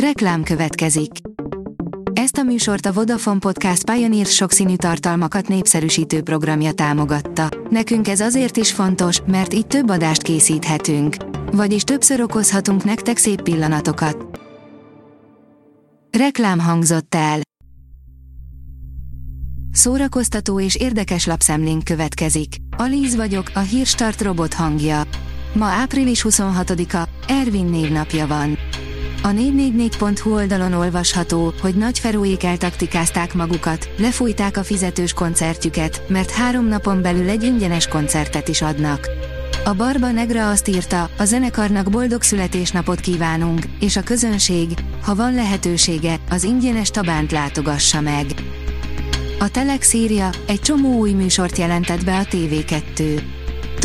Reklám 0.00 0.42
következik. 0.42 1.10
Ezt 2.12 2.36
a 2.36 2.42
műsort 2.42 2.86
a 2.86 2.92
Vodafone 2.92 3.38
Podcast 3.38 3.90
Pioneer 3.90 4.26
sokszínű 4.26 4.76
tartalmakat 4.76 5.48
népszerűsítő 5.48 6.22
programja 6.22 6.72
támogatta. 6.72 7.48
Nekünk 7.70 8.08
ez 8.08 8.20
azért 8.20 8.56
is 8.56 8.72
fontos, 8.72 9.20
mert 9.26 9.54
így 9.54 9.66
több 9.66 9.90
adást 9.90 10.22
készíthetünk. 10.22 11.16
Vagyis 11.52 11.82
többször 11.82 12.20
okozhatunk 12.20 12.84
nektek 12.84 13.16
szép 13.16 13.42
pillanatokat. 13.42 14.40
Reklám 16.18 16.58
hangzott 16.58 17.14
el. 17.14 17.40
Szórakoztató 19.72 20.60
és 20.60 20.74
érdekes 20.74 21.26
lapszemlénk 21.26 21.84
következik. 21.84 22.54
Alíz 22.76 23.16
vagyok, 23.16 23.50
a 23.54 23.60
hírstart 23.60 24.20
robot 24.20 24.54
hangja. 24.54 25.02
Ma 25.52 25.66
április 25.66 26.24
26-a, 26.28 27.08
Ervin 27.28 27.66
névnapja 27.66 28.26
van. 28.26 28.58
A 29.26 29.28
444.hu 29.28 30.34
oldalon 30.34 30.72
olvasható, 30.72 31.52
hogy 31.60 31.74
Nagy 31.74 31.98
Feróék 31.98 32.44
eltaktikázták 32.44 33.34
magukat, 33.34 33.88
lefújták 33.98 34.56
a 34.56 34.62
fizetős 34.62 35.12
koncertjüket, 35.12 36.02
mert 36.08 36.30
három 36.30 36.66
napon 36.66 37.02
belül 37.02 37.28
egy 37.28 37.42
ingyenes 37.42 37.86
koncertet 37.86 38.48
is 38.48 38.62
adnak. 38.62 39.08
A 39.64 39.72
Barba 39.74 40.10
Negra 40.10 40.50
azt 40.50 40.68
írta, 40.68 41.10
a 41.18 41.24
zenekarnak 41.24 41.90
boldog 41.90 42.22
születésnapot 42.22 43.00
kívánunk, 43.00 43.62
és 43.80 43.96
a 43.96 44.02
közönség, 44.02 44.68
ha 45.02 45.14
van 45.14 45.34
lehetősége, 45.34 46.16
az 46.30 46.44
ingyenes 46.44 46.90
tabánt 46.90 47.32
látogassa 47.32 48.00
meg. 48.00 48.26
A 49.38 49.50
Telex 49.50 49.94
egy 50.46 50.60
csomó 50.60 50.98
új 50.98 51.12
műsort 51.12 51.58
jelentett 51.58 52.04
be 52.04 52.18
a 52.18 52.24
TV2. 52.24 53.22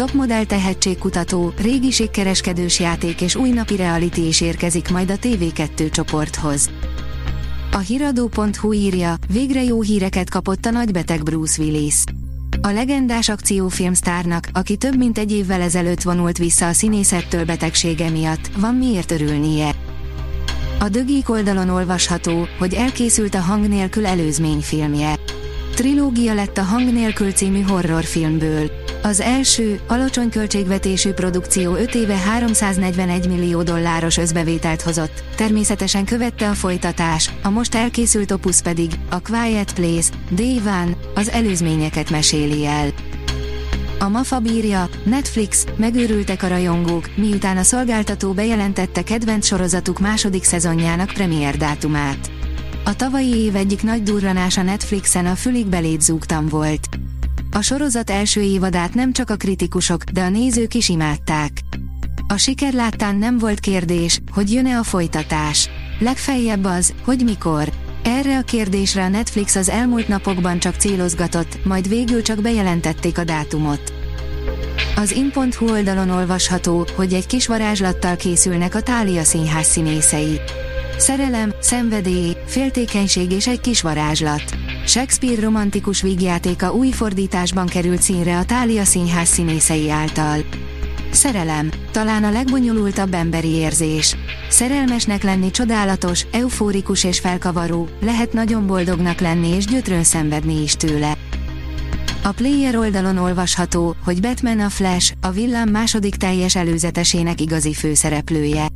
Topmodell 0.02 0.44
tehetségkutató, 0.44 1.54
régi 1.58 1.92
sikkereskedős 1.92 2.80
játék 2.80 3.22
és 3.22 3.36
új 3.36 3.50
napi 3.50 3.76
reality 3.76 4.18
is 4.18 4.42
érkezik 4.42 4.90
majd 4.90 5.12
a 5.12 5.16
TV2 5.16 5.92
csoporthoz. 5.92 6.70
A 7.72 7.78
hiradó.hu 7.78 8.74
írja, 8.74 9.16
végre 9.28 9.64
jó 9.64 9.82
híreket 9.82 10.30
kapott 10.30 10.66
a 10.66 10.70
nagybeteg 10.70 11.24
Bruce 11.24 11.62
Willis. 11.62 12.04
A 12.62 12.68
legendás 12.68 13.30
akciófilmsztárnak, 13.30 14.48
aki 14.54 14.76
több 14.78 14.98
mint 14.98 15.18
egy 15.18 15.32
évvel 15.32 15.62
ezelőtt 15.62 16.02
vonult 16.02 16.38
vissza 16.38 16.68
a 16.68 16.74
színészettől 16.74 17.46
betegsége 17.46 18.10
miatt, 18.10 18.52
van 18.58 18.76
miért 18.76 19.12
örülnie. 19.12 19.76
A 20.80 20.90
dögik 20.90 21.30
oldalon 21.30 21.70
olvasható, 21.70 22.48
hogy 22.60 22.74
elkészült 22.74 23.36
a 23.36 23.42
hang 23.42 23.68
nélkül 23.68 24.06
előzményfilmje. 24.06 25.16
Trilógia 25.76 26.34
lett 26.34 26.58
a 26.58 26.64
Hang 26.64 26.94
nélkül 26.94 27.32
című 27.32 27.62
horrorfilmből. 27.62 28.81
Az 29.04 29.20
első, 29.20 29.80
alacsony 29.88 30.30
költségvetésű 30.30 31.12
produkció 31.12 31.76
5 31.76 31.96
éve 31.96 32.18
341 32.18 33.28
millió 33.28 33.64
dolláros 33.64 34.18
összbevételt 34.18 34.82
hozott, 34.82 35.24
természetesen 35.36 36.06
követte 36.06 36.50
a 36.50 36.54
folytatás, 36.54 37.30
a 37.44 37.50
most 37.50 37.76
elkészült 37.76 38.32
opus 38.32 38.62
pedig, 38.62 38.92
a 39.10 39.22
Quiet 39.22 39.74
Place, 39.74 40.10
Day 40.32 40.60
One, 40.66 40.98
az 41.16 41.30
előzményeket 41.30 42.10
meséli 42.10 42.66
el. 42.66 42.90
A 44.00 44.10
MAFA 44.10 44.40
bírja, 44.40 44.90
Netflix, 45.04 45.66
megőrültek 45.76 46.44
a 46.44 46.48
rajongók, 46.48 47.10
miután 47.16 47.58
a 47.58 47.64
szolgáltató 47.64 48.34
bejelentette 48.34 49.04
kedvenc 49.04 49.46
sorozatuk 49.46 50.00
második 50.00 50.44
szezonjának 50.44 51.12
premier 51.14 51.58
dátumát. 51.58 52.32
A 52.84 52.96
tavalyi 52.96 53.36
év 53.36 53.56
egyik 53.56 53.84
nagy 53.84 54.04
durranása 54.04 54.62
Netflixen 54.62 55.26
a 55.26 55.36
fülig 55.36 55.66
belét 55.66 56.02
zúgtam 56.02 56.48
volt. 56.48 56.90
A 57.52 57.62
sorozat 57.62 58.10
első 58.10 58.42
évadát 58.42 58.94
nem 58.94 59.14
csak 59.14 59.30
a 59.30 59.36
kritikusok, 59.36 60.04
de 60.04 60.22
a 60.22 60.30
nézők 60.30 60.74
is 60.74 60.90
imádták. 60.90 61.52
A 62.28 62.38
siker 62.38 62.74
láttán 62.74 63.16
nem 63.16 63.38
volt 63.38 63.60
kérdés, 63.60 64.20
hogy 64.32 64.54
jön-e 64.54 64.78
a 64.78 64.84
folytatás. 64.84 65.70
Legfeljebb 66.00 66.64
az, 66.64 66.94
hogy 67.04 67.22
mikor. 67.24 67.72
Erre 68.04 68.38
a 68.38 68.42
kérdésre 68.42 69.04
a 69.04 69.08
Netflix 69.08 69.56
az 69.56 69.70
elmúlt 69.70 70.08
napokban 70.08 70.60
csak 70.60 70.76
célozgatott, 70.76 71.66
majd 71.66 71.88
végül 71.88 72.22
csak 72.22 72.42
bejelentették 72.42 73.18
a 73.18 73.24
dátumot. 73.24 73.94
Az 74.96 75.12
in.hu 75.12 75.70
oldalon 75.72 76.10
olvasható, 76.10 76.88
hogy 76.96 77.14
egy 77.14 77.26
kis 77.26 77.48
varázslattal 77.48 78.16
készülnek 78.16 78.76
a 78.76 78.82
Tália 78.82 79.24
színház 79.24 79.68
színészei. 79.68 80.40
Szerelem, 80.98 81.54
szenvedély, 81.60 82.36
féltékenység 82.46 83.32
és 83.32 83.48
egy 83.48 83.62
kis 83.62 83.82
varázslat. 83.82 84.44
Shakespeare 84.86 85.42
romantikus 85.42 86.02
vígjátéka 86.02 86.72
új 86.72 86.92
fordításban 86.92 87.66
került 87.66 88.02
színre 88.02 88.38
a 88.38 88.46
Tália 88.46 88.84
színház 88.84 89.28
színészei 89.28 89.90
által. 89.90 90.38
Szerelem, 91.12 91.70
talán 91.92 92.24
a 92.24 92.32
legbonyolultabb 92.32 93.14
emberi 93.14 93.48
érzés. 93.48 94.16
Szerelmesnek 94.50 95.24
lenni 95.24 95.52
csodálatos, 95.52 96.26
eufórikus 96.32 97.04
és 97.04 97.20
felkavaró, 97.20 97.90
lehet 98.02 98.34
nagyon 98.34 98.68
boldognak 98.68 99.20
lenni 99.20 99.48
és 99.48 99.66
gyötrön 99.66 100.04
szenvedni 100.04 100.62
is 100.62 100.74
tőle. 100.74 101.18
A 102.24 102.32
player 102.32 102.76
oldalon 102.76 103.18
olvasható, 103.18 103.96
hogy 104.04 104.22
Batman 104.22 104.60
a 104.60 104.70
Flash, 104.70 105.14
a 105.22 105.30
villám 105.30 105.70
második 105.70 106.16
teljes 106.16 106.56
előzetesének 106.56 107.42
igazi 107.42 107.74
főszereplője. 107.74 108.68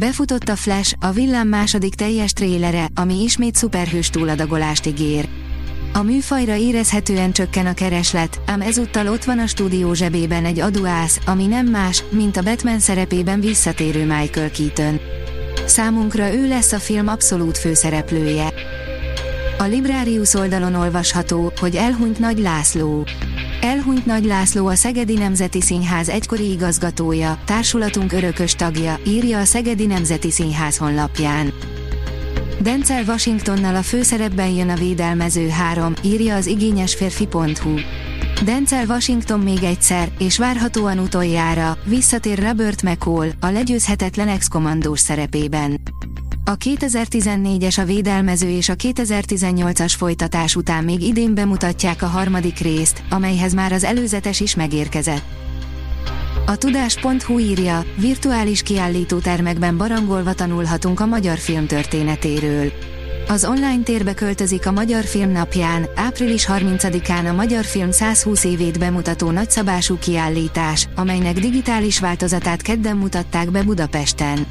Befutott 0.00 0.48
a 0.48 0.56
Flash, 0.56 0.94
a 1.00 1.10
villám 1.10 1.48
második 1.48 1.94
teljes 1.94 2.32
trélere, 2.32 2.88
ami 2.94 3.22
ismét 3.22 3.54
szuperhős 3.54 4.10
túladagolást 4.10 4.86
ígér. 4.86 5.28
A 5.92 6.02
műfajra 6.02 6.54
érezhetően 6.54 7.32
csökken 7.32 7.66
a 7.66 7.74
kereslet, 7.74 8.40
ám 8.46 8.60
ezúttal 8.60 9.08
ott 9.08 9.24
van 9.24 9.38
a 9.38 9.46
stúdió 9.46 9.92
zsebében 9.94 10.44
egy 10.44 10.60
aduász, 10.60 11.20
ami 11.26 11.46
nem 11.46 11.66
más, 11.66 12.04
mint 12.10 12.36
a 12.36 12.42
Batman 12.42 12.78
szerepében 12.78 13.40
visszatérő 13.40 14.00
Michael 14.00 14.50
Keaton. 14.50 15.00
Számunkra 15.66 16.34
ő 16.34 16.48
lesz 16.48 16.72
a 16.72 16.78
film 16.78 17.08
abszolút 17.08 17.58
főszereplője. 17.58 18.52
A 19.58 19.64
Librarius 19.64 20.34
oldalon 20.34 20.74
olvasható, 20.74 21.52
hogy 21.60 21.76
elhunyt 21.76 22.18
Nagy 22.18 22.38
László. 22.38 23.06
Elhunyt 23.60 24.06
Nagy 24.06 24.24
László 24.24 24.66
a 24.66 24.74
Szegedi 24.74 25.14
Nemzeti 25.14 25.60
Színház 25.60 26.08
egykori 26.08 26.50
igazgatója, 26.50 27.38
társulatunk 27.44 28.12
örökös 28.12 28.54
tagja, 28.54 28.98
írja 29.06 29.38
a 29.38 29.44
Szegedi 29.44 29.86
Nemzeti 29.86 30.30
Színház 30.30 30.76
honlapján. 30.76 31.52
Denzel 32.62 33.04
Washingtonnal 33.04 33.74
a 33.76 33.82
főszerepben 33.82 34.48
jön 34.48 34.68
a 34.68 34.74
védelmező 34.74 35.48
3, 35.48 35.94
írja 36.02 36.34
az 36.34 36.46
igényes 36.46 36.94
férfi.hu. 36.94 37.74
Denzel 38.44 38.86
Washington 38.86 39.40
még 39.40 39.62
egyszer, 39.62 40.10
és 40.18 40.38
várhatóan 40.38 40.98
utoljára, 40.98 41.78
visszatér 41.84 42.38
Robert 42.38 42.82
McCall, 42.82 43.28
a 43.40 43.46
legyőzhetetlen 43.46 44.28
ex-kommandós 44.28 45.00
szerepében. 45.00 45.80
A 46.44 46.56
2014-es 46.56 47.78
a 47.78 47.84
védelmező 47.84 48.48
és 48.48 48.68
a 48.68 48.74
2018-as 48.74 49.94
folytatás 49.96 50.56
után 50.56 50.84
még 50.84 51.02
idén 51.02 51.34
bemutatják 51.34 52.02
a 52.02 52.06
harmadik 52.06 52.58
részt, 52.58 53.02
amelyhez 53.10 53.54
már 53.54 53.72
az 53.72 53.84
előzetes 53.84 54.40
is 54.40 54.54
megérkezett. 54.54 55.49
A 56.46 56.56
tudás.hu 56.56 57.38
írja, 57.38 57.84
virtuális 57.96 58.62
kiállítótermekben 58.62 59.76
barangolva 59.76 60.32
tanulhatunk 60.32 61.00
a 61.00 61.06
magyar 61.06 61.38
film 61.38 61.66
történetéről. 61.66 62.72
Az 63.28 63.44
online 63.44 63.82
térbe 63.82 64.14
költözik 64.14 64.66
a 64.66 64.72
Magyar 64.72 65.04
Film 65.04 65.30
napján, 65.30 65.88
április 65.94 66.46
30-án 66.48 67.28
a 67.28 67.32
Magyar 67.32 67.64
Film 67.64 67.90
120 67.90 68.44
évét 68.44 68.78
bemutató 68.78 69.30
nagyszabású 69.30 69.98
kiállítás, 69.98 70.88
amelynek 70.94 71.38
digitális 71.38 72.00
változatát 72.00 72.62
kedden 72.62 72.96
mutatták 72.96 73.50
be 73.50 73.62
Budapesten. 73.62 74.46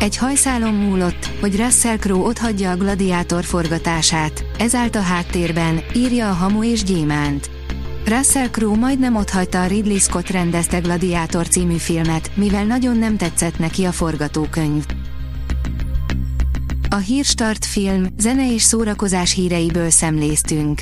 Egy 0.00 0.16
hajszálon 0.16 0.74
múlott, 0.74 1.30
hogy 1.40 1.56
Russell 1.56 1.96
Crowe 1.96 2.26
otthagyja 2.26 2.70
a 2.70 2.76
gladiátor 2.76 3.44
forgatását, 3.44 4.44
ez 4.58 4.74
állt 4.74 4.96
a 4.96 5.00
háttérben, 5.00 5.80
írja 5.94 6.28
a 6.30 6.32
Hamu 6.32 6.64
és 6.64 6.82
Gyémánt. 6.82 7.57
Russell 8.04 8.48
Crowe 8.48 8.76
majdnem 8.76 9.16
otthagyta 9.16 9.62
a 9.62 9.66
Ridley 9.66 9.98
Scott 9.98 10.28
rendezte 10.28 10.78
Gladiátor 10.78 11.48
című 11.48 11.76
filmet, 11.76 12.30
mivel 12.34 12.64
nagyon 12.64 12.96
nem 12.96 13.16
tetszett 13.16 13.58
neki 13.58 13.84
a 13.84 13.92
forgatókönyv. 13.92 14.84
A 16.90 16.96
Hírstart 16.96 17.64
film, 17.64 18.06
zene 18.18 18.52
és 18.52 18.62
szórakozás 18.62 19.34
híreiből 19.34 19.90
szemléztünk. 19.90 20.80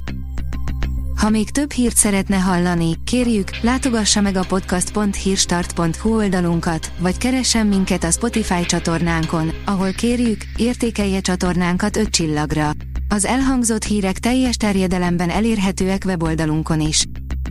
Ha 1.16 1.30
még 1.30 1.50
több 1.50 1.72
hírt 1.72 1.96
szeretne 1.96 2.36
hallani, 2.36 2.96
kérjük, 3.04 3.50
látogassa 3.60 4.20
meg 4.20 4.36
a 4.36 4.44
podcast.hírstart.hu 4.48 6.14
oldalunkat, 6.14 6.92
vagy 6.98 7.18
keressen 7.18 7.66
minket 7.66 8.04
a 8.04 8.10
Spotify 8.10 8.66
csatornánkon, 8.66 9.52
ahol 9.64 9.92
kérjük, 9.92 10.44
értékelje 10.56 11.20
csatornánkat 11.20 11.96
5 11.96 12.08
csillagra. 12.08 12.70
Az 13.08 13.24
elhangzott 13.24 13.84
hírek 13.84 14.18
teljes 14.18 14.56
terjedelemben 14.56 15.30
elérhetőek 15.30 16.02
weboldalunkon 16.06 16.80
is. 16.80 17.06